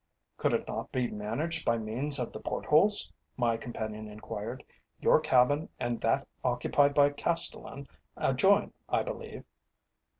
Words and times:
"Could 0.35 0.55
it 0.55 0.67
not 0.67 0.91
be 0.91 1.11
managed 1.11 1.63
by 1.63 1.77
means 1.77 2.17
of 2.17 2.31
the 2.33 2.39
port 2.39 2.65
holes?" 2.65 3.13
my 3.37 3.55
companion 3.55 4.07
enquired. 4.09 4.63
"Your 4.99 5.19
cabin 5.19 5.69
and 5.79 6.01
that 6.01 6.27
occupied 6.43 6.95
by 6.95 7.11
Castellan 7.11 7.87
adjoin, 8.17 8.73
I 8.89 9.03
believe?" 9.03 9.43